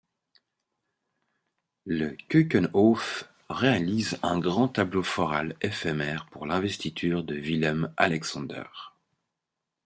[1.85, 8.63] Le Keukenhof réalise un grand tableau floral éphémère pour l'investiture de Willem-Alexander.